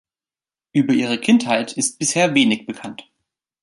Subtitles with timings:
[0.71, 3.03] Über ihre Kindheit ist bisher wenig bekannt.